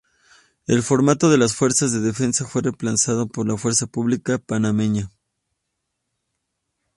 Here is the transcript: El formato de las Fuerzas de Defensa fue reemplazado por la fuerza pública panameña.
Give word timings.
El 0.65 0.81
formato 0.81 1.29
de 1.29 1.37
las 1.37 1.53
Fuerzas 1.55 1.91
de 1.91 1.99
Defensa 1.99 2.47
fue 2.47 2.63
reemplazado 2.63 3.27
por 3.27 3.47
la 3.47 3.55
fuerza 3.55 3.85
pública 3.85 4.39
panameña. 4.39 5.11